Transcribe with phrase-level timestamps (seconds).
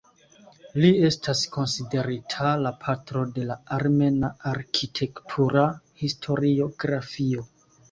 [0.83, 5.69] Li estas konsiderita "la patro de la armena arkitektura
[6.05, 7.49] historiografio.